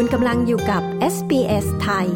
[0.00, 0.82] คุณกำลังอยู่กับ
[1.14, 2.08] SBS ไทย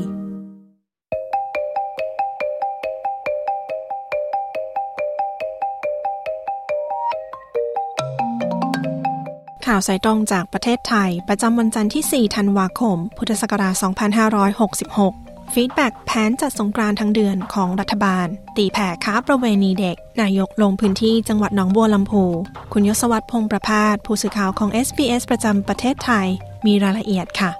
[9.66, 13.74] ข่าวสายตรงจากประเทศไทย ประจำวันจันทร์ที่ 4 ธันวาคม พุทธศักราช
[14.84, 18.26] 2566 ฟีดแบ็กแผนจัดสงกรานต์ทั้งเดือนของรัฐบาล
[18.56, 22.24] ตีแผ่ค้าประเวณีเด็ก นายกลงพื้นที่จังหวัดหนองบัวลำพู
[22.72, 26.30] คุณยศวัตรพงษ์ประพาสผู้สื่อข่าวของ SBS ประจำประเทศไทย
[26.66, 27.50] มีรายละเอียดค่ะ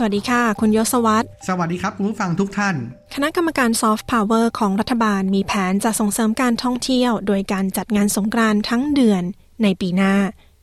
[0.00, 2.74] สวัสดีค่ะ คุณยศวัตรสวัสดีครับ คุณผู้ฟังทุกท่าน
[3.14, 9.22] คณะกรรมการซอฟต์พาวเวอร์ของรัฐบาลมีแผนจะส่งเสริมการท่องเที่ยว โดยการจัดงานสงกรานต์ทั้งเดือน
[9.62, 10.14] ในปีหน้า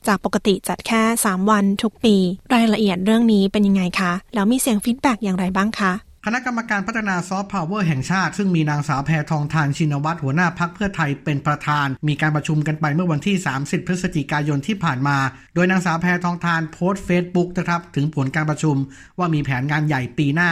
[0.08, 2.16] จากปกติจัดแค่ 3 วันทุกปี
[2.54, 5.94] รายละเอียดเรื่องนี้เป็นยังไงคะ แล้วมีเสียง feedback อย่างไรบ้างคะ
[6.28, 15.18] คณะกรรมการพัฒนาซอฟต์พาวเวอร์แห่งชาติ ซึ่งมีนางสาวแพทองธารชินวัตรหัวหน้าพรรคเพื่อไทยเป็นประธาน มีการประชุมกันไปเมื่อวันที่ 30 พฤศจิกายนที่ผ่านมา
[15.56, 18.76] โดยนางสาวแพทองทานโพสต์เฟซบุ๊กนะครับถึงผลการประชุม
[19.18, 20.52] ว่ามีแผนงานใหญ่ปีหน้า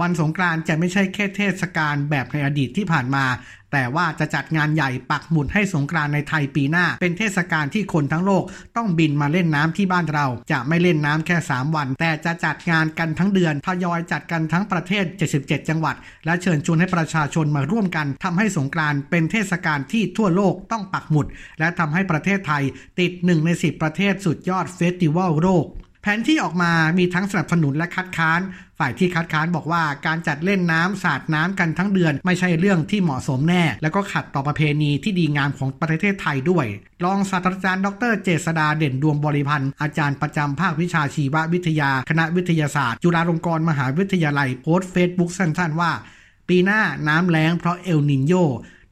[0.00, 3.24] วันสงกรานต์จะไม่ใช่แค่เทศกาลแบบในอดีตที่ผ่านมา
[3.72, 8.44] แต่ว่าจะจัดงานใหญ่ปักหมุดให้สงกรานต์ในไทยปีหน้า เป็นเทศกาลที่คนทั้งโลก
[8.76, 15.04] ต้องบินมาเล่นน้ำที่บ้านเรา จะไม่เล่นน้ำแค่ 3 วัน แต่จะจัดงานกันทั้งเดือนทยอยจัดกันทั้งประเทศ
[15.36, 21.26] 77 จังหวัด และเชิญชวนให้ประชาชนมาร่วมกันทำให้สงกรานต์เป็นเทศกาลที่ทั่วโลกต้องปักหมุด
[21.58, 22.62] และทำให้ประเทศไทย
[23.00, 25.66] ติด1ใน10 ประเทศสุดยอดเฟสติวัลโลก
[26.02, 28.40] แผนที่ออกมามีทั้งสนับสนุนและคัดค้าน
[28.80, 36.66] ฝ่ายที่คัดค้านบอกว่าการจัดเล่นน้ำสาดน้ำกันทั้งเดือน ไม่ใช่เรื่องที่เหมาะสมแน่ แล้วก็ขัดต่อประเพณีที่ดีงามของประเทศไทยด้วย
[37.04, 45.92] รองศาสตราจารย์ดรเจษดาเด่นดวงบริพันธ์อาจารย์ประจำภาควิชาชีววิทยา คณะวิทยาศาสตร์ จุฬาลงกรณ์มหาวิทยาลัยโพสต์เฟซบุ๊กสั้นๆว่า
[46.48, 48.34] ปีหน้าน้ำแล้งเพราะเอลนินโย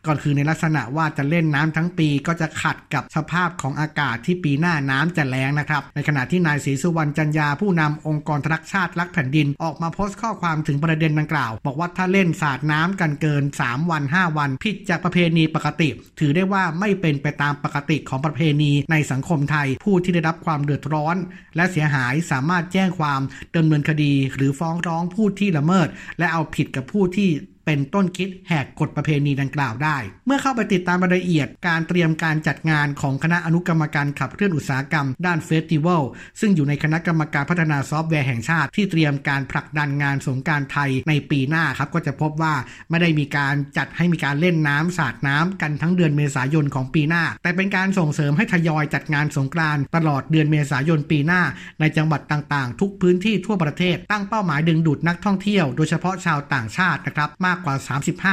[0.07, 15.89] ก็คือในลักษณะว่าจะเล่นน้ำทั้งปีก็จะขัดกับสภาพของอากาศที่ปีหน้าน้ำจะแล้งนะครับ ในขณะที่นายศรีสุวรรณจันยาผู้นำองค์กรทรักชาติรักแผ่นดินออกมาโพสต์ข้อความถึงประเด็นดังกล่าว บอกว่าถ้าเล่นสาดน้ำกันเกิน 3 วัน 5 วัน ผิดจากประเพณีปกติ
[16.21, 21.17] ถือได้ว่าไม่เป็นไปตามปกติของประเพณีในสังคมไทย ผู้ที่ได้รับความเดือดร้อน
[21.56, 23.21] และเสียหายสามารถแจ้งความ
[23.56, 27.31] ดำเนินคดี หรือฟ้องร้องผู้ที่ละเมิด และเอาผิดกับผู้ที่
[27.69, 29.97] เป็นต้นคิดแหกกฎประเพณีดังกล่าวได้
[30.27, 36.03] เมื่อเข้าไปติดตามรายละเอียดการเตรียมการจัดงานของคณะอนุกรรมการขับเคลื่อนอุตสาหกรรมด้าน festival
[36.41, 42.55] ซึ่งอยู่ในคณะกรรมการพัฒนาซอฟต์พาวเวอร์แห่งชาติที่เตรียมการผลักดันงานสงกรานต์ไทยในปีหน้าครับก็จะพบว่า
[42.91, 51.43] ไม่ได้มีการจัดให้มีการเล่นน้ำสาดน้ำกันทั้งเดือนเมษายนของปีหน้า แต่เป็นการส่งเสริมให้ทยอยจัดงานสงกรานต์ตลอดเดือนเมษายนปีหน้า
[51.81, 57.77] ในจังหวัดต่างๆ ทุกพื้นที่ทั่วประเทศตั้งเป้าหมายดึงดูดนักท่องเที่ยวโดยเฉพาะชาวต่างชาตินะครับมากกว่า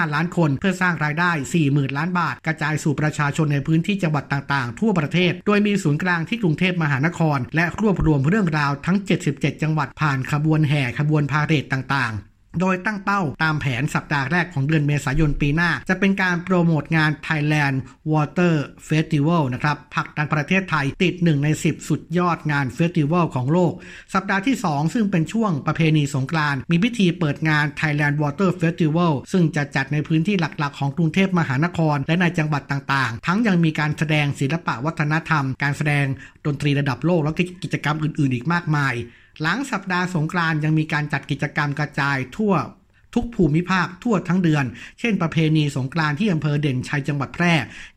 [0.05, 1.31] 35 ล้านคน เพื่อสร้างรายได้
[1.63, 8.97] 40,000 ล้านบาท กระจายสู่ประชาชนในพื้นที่จังหวัดต่างๆ ทั่วประเทศ โดยมีศูนย์กลางที่กรุงเทพมหานคร และรวบรวมเรื่องราวทั้ง
[9.29, 17.77] 77 จังหวัดผ่านขบวนแห่ขบวนพาเหรดต่างๆ โดยตั้งเป้าตามแผนสัปดาห์แรกของเดือนเมษายนปีหน้า จะเป็นการโปรโมทงาน Thailand
[18.11, 18.53] Water
[18.89, 23.73] Festival นะครับผักดันประเทศไทยติด 1 ใน 10 สุดยอดงานเฟสติวัลของโลก
[24.13, 36.05] สัปดาห์ที่ 2 ซึ่งเป็นช่วงประเพณีสงกรานต์มีพิธีเปิดงาน Thailand Water Festival ซึ่งจะจัดในพื้นที่หลักๆ ของกรุงเทพมหานคร และในจังหวัดต่างๆ ทั้งยังมีการแสดงศิลปะวัฒนธรรม การแสดง
[36.45, 37.31] ดนตรีระดับโลก และ
[37.63, 38.95] กิจกรรมอื่นๆ อีกมากมาย
[39.41, 42.55] หลังสัปดาห์สงกรานยังมีการจัดกิจกรรมกระจายทั่ว
[43.15, 44.65] ทุกภูมิภาคทั่วทั้งเดือน
[44.99, 47.53] เช่นประเพณีสงกรานที่อำเภอเด่นชัยจังหวัดแพร่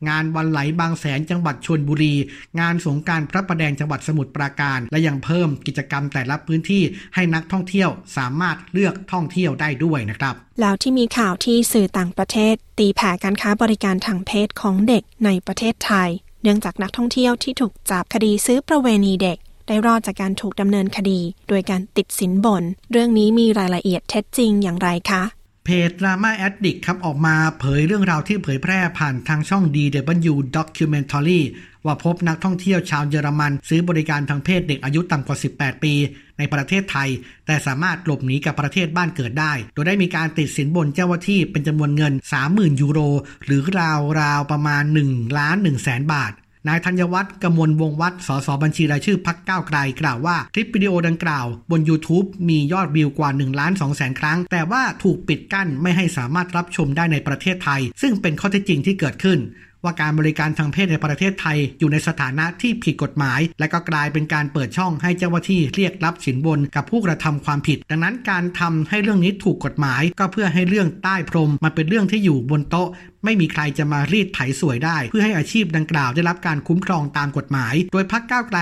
[0.09, 2.15] งานวันไหลบางแสนจังหวัดชลบุรี
[2.61, 6.83] งานสงการพระประแดงจังหวัดสมุทรปราการ และยังเพิ่มกิจกรรมแต่ละพื้นที่
[7.15, 16.11] ให้นักท่องเที่ยวสามารถเลือกท่องเที่ยวได้ด้วยนะครับ แล้วที่มีข่าวที่สื่อต่างประเทศ ตีแผ่การค้าบริการทางเพศของเด็กในประเทศไทย
[16.43, 25.23] เนื่องจากนักท่องเที่ยวที่ถูกจับคดีซื้อประเวณีเด็ก ได้รอดจากการถูกดำเนินคดี โดยการติดสินบน เรื่องนี้มีรายละเอียดเท็จจริงอย่างไรคะ
[25.65, 31.41] เพจ Drama Addict ครับออกมาเผยเรื่องราวที่เผยแพร่ผ่านทางช่อง DW Documentary
[31.85, 35.95] ว่าพบนักท่องเที่ยวชาวเยอรมัน ซื้อบริการทางเพศเด็กอายุต่ำกว่า 18 ปี
[36.39, 37.09] ในประเทศไทย
[37.47, 42.13] แต่สามารถหลบหนีกับประเทศบ้านเกิดได้ โดยได้มีการติดสินบนเจ้าหน้าที่เป็นจำนวนเงิน
[42.47, 43.01] 30,000 ยูโร
[43.45, 46.33] หรือราวราวประมาณ1ล้าน1แสนบาท
[46.69, 59.39] นายธัญวัฒน์กมลวงวัฒน์สสบัญชีรายชื่อพักก้าวไกล กล่าวว่า คลิปวิดีโอดังกล่าว บน YouTube มียอดวิวกว่า1ล้าน2แสนครั้ง แต่ว่าถูกปิดกั้นไม่ให้สามารถรับชมได้ในประเทศไทย ซึ่งเป็นข้อเท็จจริงที่เกิดขึ้น
[59.85, 72.89] ว่าการบริการทางเพศในประเทศไทยอยู่ในสถานะที่ผิดกฎหมาย และก็กลายเป็นการเปิดช่องให้เจ้าหน้าที่เรียกรับสินบนกับผู้กระทำความผิด ดังนั้นการทำให้เรื่องนี้ถูกกฎหมาย ก็เพื่อให้เรื่องใต้พรมมันเป็นเรื่องที่อยู่บนโต๊ะ
[73.25, 78.59] ไม่มีใครจะมารีดไถสวยได้ เพื่อให้อาชีพดังกล่าวได้รับการคุ้มครองตามกฎหมาย โดยพักก้าวไกล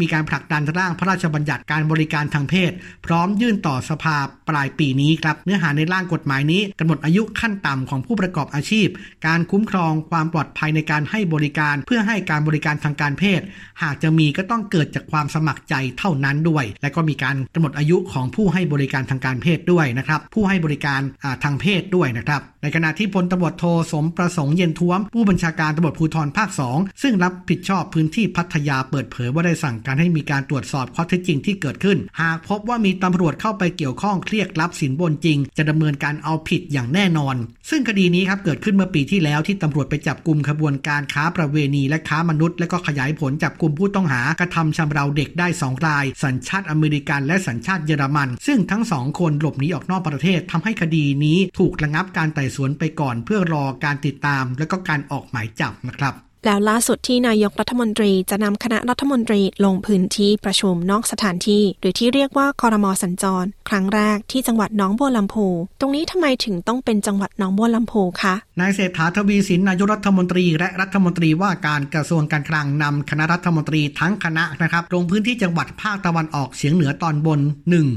[0.00, 2.72] มีการผลักดันร่างพระราชบัญญัติการบริการทางเพศ
[3.06, 4.16] พร้อมยื่นต่อสภา
[4.48, 8.88] ปลายปีนี้ครับเนื้อหาในร่างกฎหมายนี้กำหนดอายุขั้นต่ำของผู้ประกอบอาชีพ
[9.26, 13.40] การคุ้มครองความปลอดภัยภายในการให้บริการเพื่อให้การบริการทางการเพศ
[13.82, 21.00] หากจะมีก็ต้องเกิดจากความสมัครใจเท่านั้นด้วย และก็มีการกำหนดอายุของผู้ให้บริการทางการเพศด้วยนะครับผู้ให้บริการ
[21.44, 37.36] ทางเพศด้วยนะครับในขณะที่พลตำรวจโทสมประสงค์เย็นท้วม ผู้บัญชาการตำรวจภูธรภาค 2 ซึ่งรับผิดชอบพื้นที่พัทยาเปิดเผยว่าได้สั่งการให้มีการตรวจสอบข้อเท็จจริงที่เกิดขึ้น หากพบว่ามีตำรวจเข้าไปเกี่ยวข้องเรียกรับสินบนจริง จะดำเนินการเอาผิดอย่างแน่นอน
[37.70, 65.46] ซึ่งคดีนี้ครับเกิดขึ้นเมื่อปีที่แล้วที่ตำรวจไปจับกลุ่มขบวนการค้าประเวณีและค้ามนุษย์ และก็ขยายผลจับกลุ่มผู้ต้องหากระทำชำเราเด็กได้ 2 ราย สัญชาติอเมริกันและสัญชาติเยอรมัน ซึ่งทั้งสองคนหลบหนีออกนอกประเทศทำให้คดีนี้ถูกระงับการไต่สวนไปก่อน เพื่อรอการติดตาม และก็การออกหมายจับนะครับ แล้วล่าสุดที่นายกรัฐมนตรีจะนำคณะรัฐมนตรีลงพื้นที่ประชุมนอกสถานที่ หรือที่เรียกว่าคอรมอสัญจร ครั้งแรกที่จังหวัดน้องบัวลำพู
[65.80, 77.40] ตรงนี้ทำไมถึงต้องเป็นจังหวัดน้องบัวลำพูคะ นายเศรษฐาทวีสินนายกรัฐมนตรี และรัฐมนตรีว่าการกระทรวงการคลังนำคณะรัฐมนตรีทั้งคณะนะครับลงพื้นที่จังหวัดภาคตะวันออกเฉียงเหนือตอนบน
[77.70, 77.88] หนึ่ง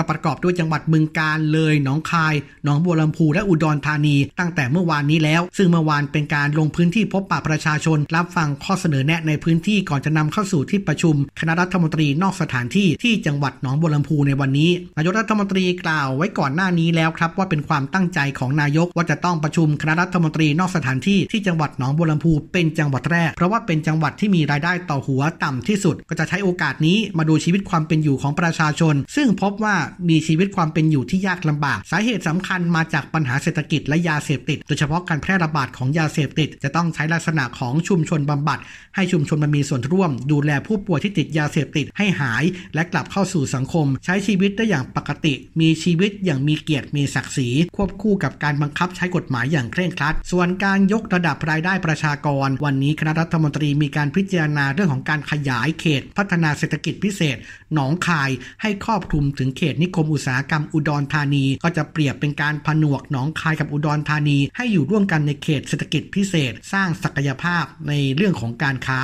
[0.00, 29.76] ก็ประกอบด้วยจังหวัดบึงกาฬเลยหนองคาย หนองบัวลำพูและอุดรธานี ตั้งแต่เมื่อวานนี้แล้ว ซึ่งเมื่อวานเป็นการลงพื้นที่พบปะประชาชน รับฟังข้อเสนอแนะในพื้นที่ก่อนจะนำเข้าสู่ที่ประชุม คณะรัฐมนตรีนอกสถานที่ที่จังหวัดหนองบัวลำพูในวันนี้ นายกรัฐมนตรีกล่าวไว้ก่อนหน้านี้แล้วครับ ว่าเป็นความตั้งใจของนายกว่าจะต้องประชุมคณะรัฐมนตรีนอกสถานที่ที่จังหวัดหนองบัวลำพูเป็นจังหวัดแรก เพราะว่าเป็นจังหวัดที่มีรายได้ต่อหัวต่ำที่สุด ก็จะใช้โอกาสนี้มาดูชีวิตความเป็นอยู่ของประชาชน ซึ่งพบว่า
[30.08, 38.58] มีชีวิตความเป็นอยู่ที่ยากลำบาก สาเหตุสำคัญมาจากปัญหาเศรษฐกิจและยาเสพติด โดยเฉพาะการแพร่ระบาดของยาเสพติด จะต้องใช้ลักษณะของชุมชนบำบัด
[38.94, 42.44] ให้ชุมชนมันมีส่วนร่วม ดูแลผู้ป่วยที่ติดยาเสพติดให้หาย
[42.74, 57.36] และกลับเข้าสู่สังคม ใช้ชีวิตได้อย่างปกติ มีชีวิตอย่างมีเกียรติมีศักดิ์ศรี ควบคู่กับการบังคับใช้กฎหมายอย่างเคร่งครัด ส่วนการยกระดับรายได้ประชากร วันนี้คณะรัฐมนตรีมีการพิจารณาเรื่องของการขยายเขต พัฒนาเศรษฐกิจพิเศษ
[57.74, 58.30] หนองคาย
[58.62, 69.00] ให้ครอบคลุมถึงเขตนิคมอุตสาหกรรมอุดรธานี ก็จะเปรียบเป็นการผนวกหนองคายกับอุดรธานี ให้อยู่ร่วมกันในเขตเศรษฐกิจพิเศษ สร้างศักยภาพในเรื่องของการค้า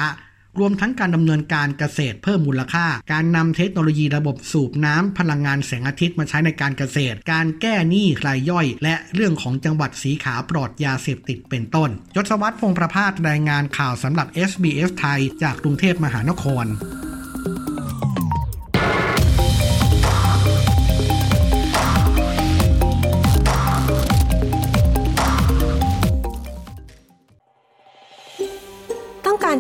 [0.60, 16.66] รวมทั้งการดำเนินการเกษตรเพิ่มมูลค่า การนำเทคโนโลยีระบบสูบน้ำพลังงานแสงอาทิตย์มาใช้ในการเกษตร การแก้หนี้รายย่อย และเรื่องของจังหวัดสีขาวปลอดยาเสพติดเป็นต้น ยศวัตรพงประพาสรายงานข่าวสำหรับ SBS ไทย จากกรุงเทพมหานคร